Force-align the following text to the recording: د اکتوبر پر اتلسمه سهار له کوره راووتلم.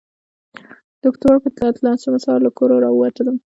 د 1.01 1.03
اکتوبر 1.11 1.37
پر 1.43 1.49
اتلسمه 1.71 2.19
سهار 2.23 2.39
له 2.43 2.51
کوره 2.57 2.75
راووتلم. 2.83 3.37